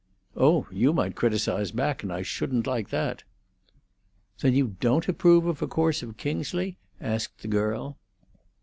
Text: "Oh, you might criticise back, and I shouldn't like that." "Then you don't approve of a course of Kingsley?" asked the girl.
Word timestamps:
"Oh, 0.35 0.65
you 0.71 0.93
might 0.93 1.15
criticise 1.15 1.69
back, 1.69 2.01
and 2.01 2.11
I 2.11 2.23
shouldn't 2.23 2.65
like 2.65 2.89
that." 2.89 3.21
"Then 4.39 4.55
you 4.55 4.75
don't 4.79 5.07
approve 5.07 5.45
of 5.45 5.61
a 5.61 5.67
course 5.67 6.01
of 6.01 6.17
Kingsley?" 6.17 6.79
asked 6.99 7.43
the 7.43 7.47
girl. 7.47 7.99